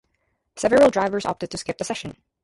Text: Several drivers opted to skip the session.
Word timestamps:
Several 0.55 0.89
drivers 0.89 1.27
opted 1.27 1.51
to 1.51 1.59
skip 1.59 1.77
the 1.77 1.83
session. 1.83 2.17